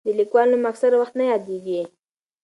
[0.07, 1.81] د لیکوال نوم اکثره وخت نه یادېږي.